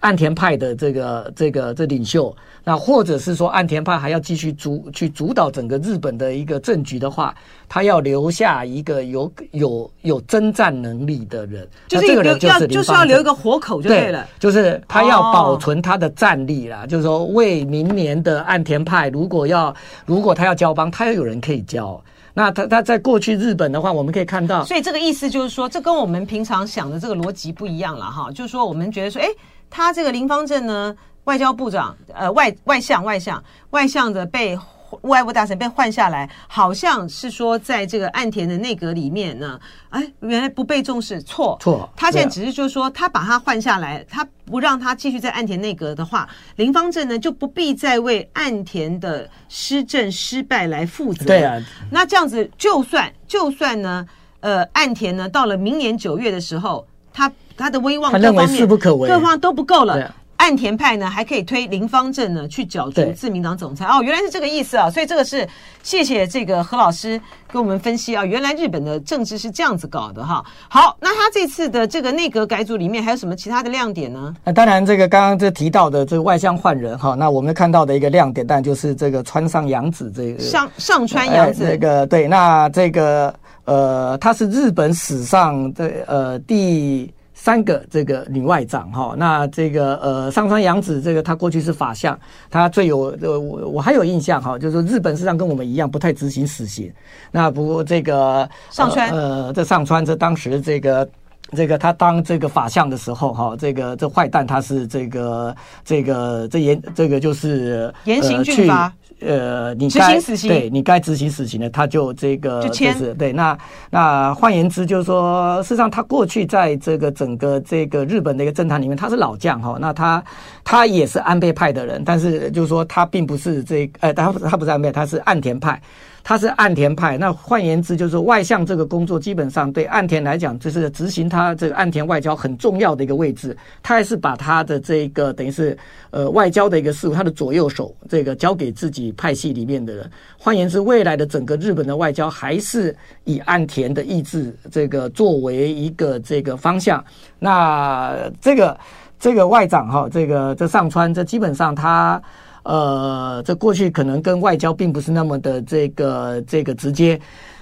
[0.00, 7.34] 岸田派的这个这个这领袖，那或者是说岸田派还要继续主去主导整个日本的一个政局的话，
[7.68, 19.74] 他要留下一个有有有征战能力的人，就是这个人就是要就是要留一个活口就对了，对，就是他要保存他的战力啦，哦、就是说为明年的岸田派，如果要
[20.06, 22.00] 如果他要交邦，他要有人可以交。
[22.34, 29.26] 那他他在过去日本的话，我们可以看到，所以这个意思就是说，这跟我们平常想的这个逻辑不一样了哈，就是说我们觉得说，哎。
[29.70, 34.58] 他这个林方正呢，外交部长，呃，外外相外相外相的被
[35.02, 41.86] 外务大臣被换下来，好像是说在这个岸田的内阁里面呢，哎，原来不被重视，错错。
[41.94, 46.26] 他现在只是就是说，他把他换下来，他不让他继续在岸田内阁的话，
[46.56, 51.26] 林方正呢就不必再为岸田的施政失败来负责。
[51.26, 54.06] 对啊，那这样子，就算就算呢，
[54.40, 57.30] 呃，岸田呢到了明年九月的时候，他。
[57.58, 60.14] 他的威望各方面势不可为，各方都不够了。
[60.38, 63.84] 岸田派呢，还可以推林方正呢去角逐自民党总裁。
[63.86, 64.88] 哦，原来是这个意思啊！
[64.88, 65.46] 所以这个是
[65.82, 68.24] 谢谢这个何老师给我们分析啊。
[68.24, 70.40] 原来日本的政治是这样子搞的哈。
[70.68, 74.32] 好，那他这次的这个内阁改组里面还有什么其他的亮点呢？
[74.44, 87.12] 那当然，这个刚刚这提到的这个外相换人哈，那我们看到的一个亮点，当然就是这个川上洋子这个上上川洋子，这个对，那这个呃，他是日本史上的呃第。
[87.40, 92.18] 三个这个女外长哈，那这个呃上川洋子这个她过去是法相，
[92.50, 96.92] 她最有呃我我还有印象哈，就是说日本实际上跟我们一样不太执行死刑，
[97.30, 101.08] 那不过这个上川呃这上川这当时这个
[101.52, 108.92] 这个他当这个法相的时候哈，这个这坏蛋他是这个这个这严这个就是严刑峻法。
[109.20, 113.32] 呃，你该对你该执行死刑的，他就这个就，就是对。
[113.32, 113.58] 那
[113.90, 119.76] 那换言之，就是说，事实上他过去在这个整个这个日本的一个政坛里面，他是老将哈。
[119.80, 120.22] 那他
[120.62, 125.80] 他也是安倍派的人，但是就是说他并不是这呃，他他不是安倍，他是岸田派。
[126.28, 127.16] 他是岸田派。
[127.16, 133.56] 那换言之，就是外相这个工作，基本上对岸田来讲，就是执行他这个岸田外交很重要的一个位置。
[133.82, 135.74] 他还是把他的这个等于是
[136.10, 140.10] 呃外交的一个事务，他的左右手这个交给自己派系里面的人。
[140.36, 147.02] 换言之，未来的整个日本的外交还是以岸田的意志这个作为一个这个方向。
[147.38, 148.78] 那这个
[149.18, 152.20] 这个外长哈，这个这上川，这基本上他。
[152.68, 157.18] 呃，这过去可能跟外交并不是那么的这个这个直接。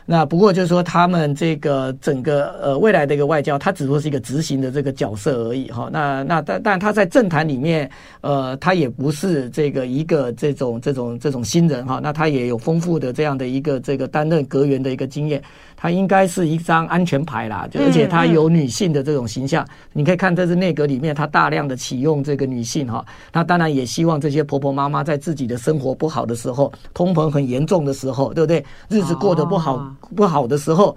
[0.08, 5.88] 那不过就是说，他们这个整个呃未来的一个外交，他只不过是一个执行的这个角色而已哈。
[5.92, 7.88] 那那但但他在政坛里面，
[8.20, 12.00] 呃，他也不是这个一个这种这种这种新人哈。
[12.02, 15.40] 那他也有丰富的这样的一个这个担任阁员的一个经验。
[15.76, 19.66] 他应该是一张安全牌啦，就而且他有女性的这种形象。
[19.92, 23.04] 你可以看这是内阁里面，他大量的启用这个女性哈。
[23.32, 28.64] 那当然也希望这些婆婆妈妈在自己的生活不好的时候，通膨很严重的时候，对不对？
[28.88, 29.94] 日子过得不好。
[30.14, 30.96] 不好的时候，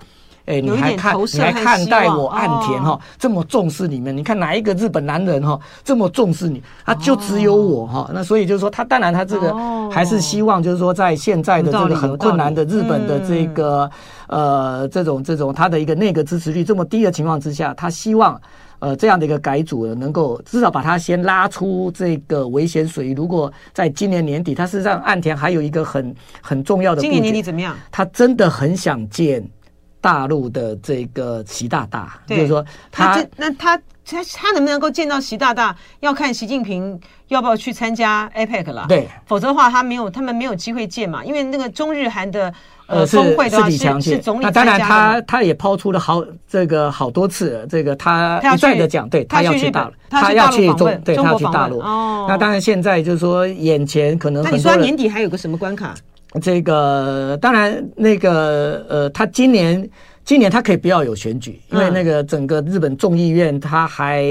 [0.50, 4.18] 哎，你还看你还看待我岸田哈这么重视你们？
[4.18, 6.60] 你看哪一个日本男人哈这么重视你？
[6.84, 8.10] 他就只有我哈。
[8.12, 9.56] 那所以就是说，他当然他这个
[9.91, 13.88] 还是希望就是说，在现在的这个很困难的日本的这个
[14.26, 18.41] 呃这种这种他的一个内阁支持率这么低的情况之下，他希望
[18.80, 23.14] 呃这样的一个改组能够至少把他先拉出这个危险水域。
[23.14, 27.76] 如果在今年年底，他事实上岸田还有一个很很重要的，今年年底怎么样？
[27.91, 29.47] 他真的很想见。
[30.02, 38.86] 大陆的这个习大大，就是说他，他那他他他能不能够见到习大大，要看习近平要不要去参加 APEC 了。
[38.88, 41.24] 对，否则的话他没有，他们没有机会见嘛。
[41.24, 42.52] 因为那个中日韩的
[42.88, 44.43] 呃峰会的话是是，是总理。
[44.43, 51.80] 那当然他他也抛出了好这个好多次，这个他一再的讲，对他要去大陆，他要去中，对他要去大陆。
[51.80, 54.41] 哦，那当然现在就是说眼前可能。
[54.43, 55.93] 那你说年底还有个什么关卡？
[56.42, 59.90] 这个当然，那个呃，他今年。
[60.30, 64.22] 今年他可以不要有选举，因为那个整个日本众议院他还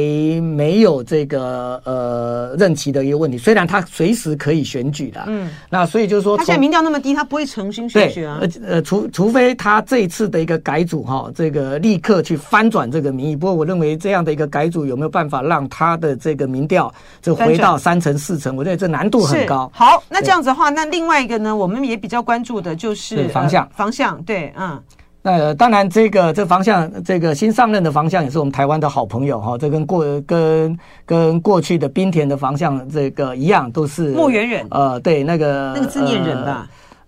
[0.41, 13.35] 没有这个呃任期的一个问题，虽然他随时可以选举的，嗯，那所以就是说，他现在民调那么低，他不会重新选举啊，呃呃，除除非他这一次的一个改组哈，这个立刻去翻转这个民意。
[13.35, 18.55] 不过我认为这样的一个改组有没有办法让他的这个民调就回到三成四成？
[18.55, 19.69] 我觉得这难度很高。
[19.75, 24.81] 好，那这样子的话，那另外一个呢，我们也比较关注的就是方向，方向对，嗯。
[25.29, 29.59] 那当然，这个这方向，这个新上任的方向也是我们台湾的好朋友哈。
[29.59, 34.67] 这跟过跟跟过去的滨田的方向这个一样，都是莫元忍。
[34.71, 36.67] 呃，对，那个那个字念忍吧？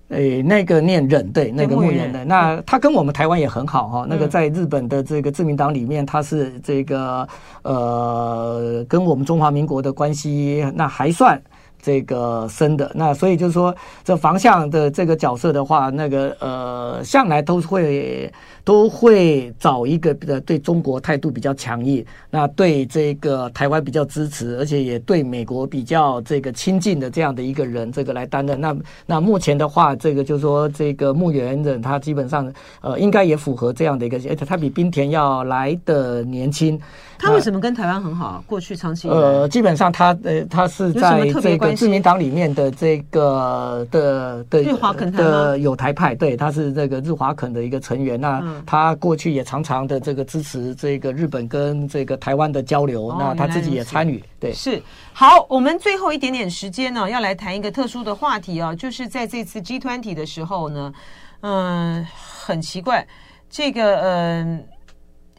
[0.09, 2.23] 诶、呃，那个念忍，对，那个木原的。
[2.23, 4.07] 那他跟我们台湾也很好哈。
[4.07, 7.27] 那个在日本的这个自民党里面，他是这个
[7.63, 11.41] 呃，跟我们中华民国的关系那还算。
[11.83, 13.75] 这个深的，那所以就是说，
[14.05, 18.33] 这防相的这个角色的话，那个呃，向来都会
[18.65, 28.61] 都会找一个呃对中国态度比较强硬，那对这个台湾比较支持，而且也对美国比较这个亲近的这样的一个人，这个来担任。
[28.61, 28.77] 那
[29.07, 36.81] 那目前的话，这个就是说，这个木原忍他基本上呃应该也符合这样的一个，而且他比冰田要来的年轻。
[37.21, 38.43] 他为什么跟台湾很好？
[38.47, 48.19] 过去长期呃，基本上他呃，他是在这个自民党里面的这个的的日华肯的有台派，对，他是这个日华肯的一个成员。
[48.19, 53.15] 那他过去也常常的这个支持这个日本跟这个台湾的交流。
[53.19, 54.25] 那他自己也参与。
[54.41, 55.47] 对，是好。
[55.51, 60.93] 我们最后一点点时间呢，要来谈一个特殊的话题啊，就是在这次 G20 的时候呢，
[61.43, 62.07] 嗯，
[62.41, 63.07] 很奇怪，
[63.51, 64.65] 这个嗯。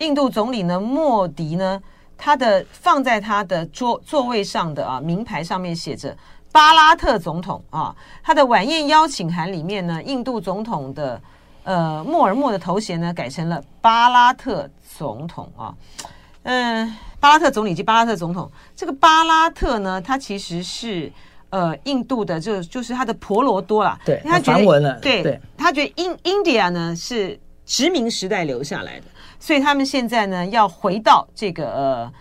[0.02, 1.80] 印度总理呢，莫迪呢，
[2.18, 6.18] 他的放在他的桌座位上的啊名牌上面写着
[6.52, 11.22] 巴拉特总统啊，他的晚宴邀请函里面呢，印度总统的
[11.64, 15.48] 呃莫尔默的头衔呢改成了巴拉特总统。
[15.56, 15.74] 啊，
[16.44, 21.12] 嗯，巴拉特总理及巴拉特总统，这个巴拉特呢，他其实是
[21.52, 25.40] 呃印度的就就是他的婆罗多啦，对，他觉得对，对。
[25.56, 29.06] 他觉得印 India 呢是殖民时代留下来的。
[29.42, 32.14] 所以他们现在呢，要回到这个呃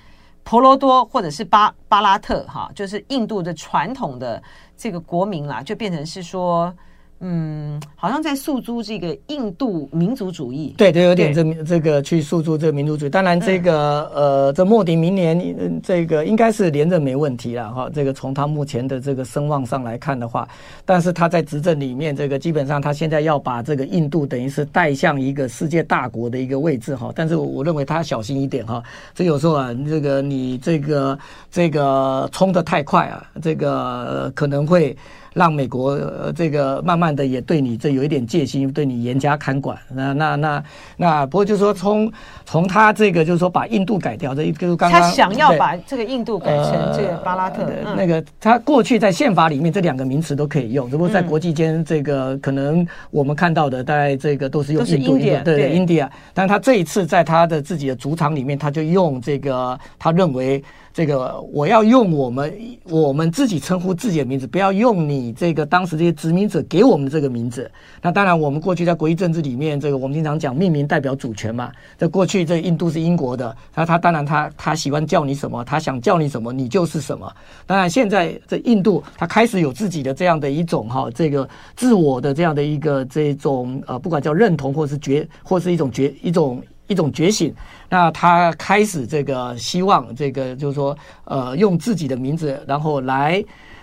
[0.43, 4.43] 婆罗多或者是巴巴拉特哈，就是印度的传统的
[4.77, 6.75] 这个国民啦，就变成是说。
[7.23, 13.11] 嗯，好像在诉诸这个印度民族主义，对，对，有点这这个去诉诸这个民族主义。
[13.11, 17.91] 当然，这个、嗯、呃，这莫迪明年这个应该是连任没问题了哈。
[17.93, 20.49] 这个从他目前的这个声望上来看的话，
[20.87, 27.13] 但是他在执政里面，这个基本上他现在要把这个印度等于是带向一个世界大国的一个位置哈。
[27.15, 28.83] 但是我认为他小心一点哈。
[29.15, 31.19] 这有时候啊，这个你这个
[31.51, 34.97] 这个冲得太快啊，这个可能会。
[35.35, 39.75] 让美国呃这个慢慢慢的也对你这有一点戒心，对你严加看管。
[39.89, 40.63] 那那那
[40.99, 42.13] 那，不过就是说从
[42.45, 47.63] 从他这个就是说把印度改掉，这就是刚刚他想要把这个印度改成这个巴拉特。
[47.63, 56.07] 呃、那个他过去在宪法里面这两个名词都可以用，只不过在国际间这个可能我们看到的大概这个都是用印度，印度对对 India。
[56.35, 60.63] 但他这一次在他的自己的主场里面，他就用这个他认为。
[60.93, 62.53] 这个我要用我们
[62.85, 67.71] 我们自己称呼自己的名字，不要用你这个当时这些殖民者给我们这个名字。
[68.03, 71.71] 那当然，我们过去在国际政治里面，这个我们经常讲命名代表主权嘛。
[71.97, 77.33] 在过去，这印度是英国的，那他当然他他喜欢叫你什么，他想叫你什么，你就是什么。
[77.67, 86.61] 当然，现在这印度他开始有自己的这样的一种哈，这个自我的这样的一个这种呃，不管叫认同或是觉，或是一种觉一种。
[86.91, 87.55] 一种觉醒，
[87.89, 93.43] 那他开始这个希望这个就是说，呃，用自己的名字，然后来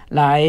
[0.09, 0.45] 来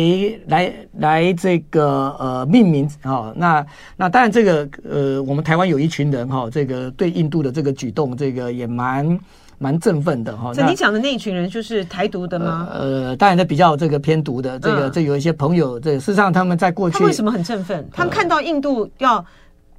[0.49, 3.35] 来来这个呃命名啊、哦。
[3.37, 3.65] 那
[3.97, 9.17] 那当然这个呃，我们台湾有一群人哈、哦，这个对印度的这个举动，这个也蛮
[9.59, 10.53] 蛮振奋的哈。
[10.57, 12.67] 那你讲的那一群人就是台独的吗？
[12.73, 17.89] 呃，当然，他比较这个偏独的，这个、嗯、这有一些朋友，这事实上他们在过去，他为什么很振奋？
[17.93, 19.25] 他们看到印度要。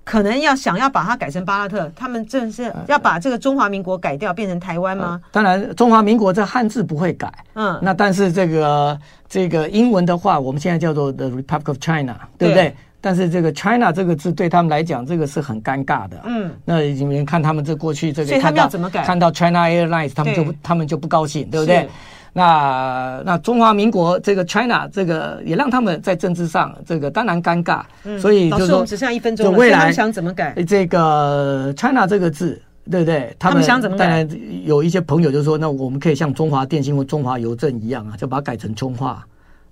[0.09, 5.21] 可能要想要把它改成巴拉特，他们正是要把这个中华民国改掉，变成台湾吗？
[5.21, 7.31] 呃、当然，中华民国这汉字不会改。
[7.53, 12.69] 嗯，那但是这个这个英文的话，我们现在叫做 The Republic of China，对不对？
[12.69, 16.19] 对，但是这个 China 这个字对他们来讲，这个是很尴尬的。
[16.23, 19.03] 嗯，那你们看他们这过去这个，所以他们要怎么改？
[19.05, 21.87] 看到 China Airlines，他们就他们就不高兴，对不对？
[22.33, 30.53] 那那中华民国这个 China 这个也让他们在政治上这个当然尴尬，嗯、所以就是说只剩下一分钟了，未来想怎么改？
[30.67, 33.35] 这个 China 这个字，对不对？
[33.39, 34.05] 他们，想怎么改？
[34.05, 34.29] 当然
[34.63, 39.23] 有一些朋友就说，那我们可以像中华电信或中华邮政一样啊，就把它改成中华，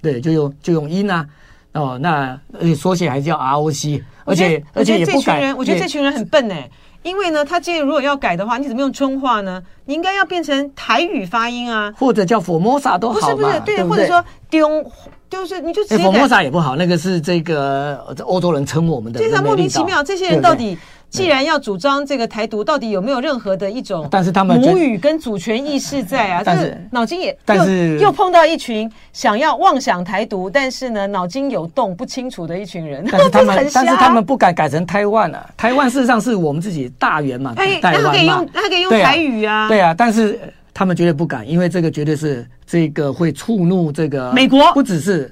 [0.02, 1.26] 对，就用就用音啊，
[1.74, 5.54] 哦，那而且缩写还是叫 ROC，而且而且也不改。
[5.54, 6.70] 我觉得这群人很笨哎。
[7.08, 9.64] 因为呢，他今天如果要改的话，你怎么用春话呢？
[9.86, 13.20] 你应该要变成台语发音啊，或者叫 Formosa 都好。
[13.20, 14.84] 不是不是，对，对对或者说丢，
[15.30, 16.04] 就是你就直接。
[16.04, 19.20] Formosa 也不好，那个是这个欧洲人称我们的。
[19.20, 20.78] 非常莫名其妙，这些人到底。
[21.10, 24.08] 既然要主张这个台独，到底有没有任何的一种？
[24.12, 33.06] 但是他们母语跟主权意识在啊，但是脑筋也，但是又碰到一群想要妄想台独，但是呢脑筋有洞不清楚的一群人。
[33.10, 40.40] 但是他们， 但是他们不敢改成台湾啊，台湾事实上是我们自己大员嘛，他可以用，他可以用台语啊，对啊，但是
[40.74, 45.32] 他们绝对不敢，因为这个绝对是这个会触怒这个美国，不只是。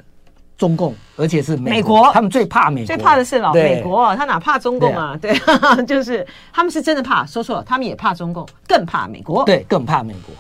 [0.58, 5.18] 中共，而且是美国，他们最怕美国，最怕的是老美国，他哪怕中共啊？
[5.22, 5.34] 对，
[5.86, 10.34] 就是他们是真的怕，说错了，他们也怕中共，更怕美国，对，更怕美国。